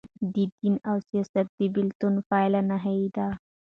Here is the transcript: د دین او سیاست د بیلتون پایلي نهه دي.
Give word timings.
د 0.33 0.35
دین 0.59 0.75
او 0.89 0.97
سیاست 1.09 1.35
د 1.57 1.61
بیلتون 1.75 2.13
پایلي 2.29 2.61
نهه 2.69 2.95
دي. 3.15 3.27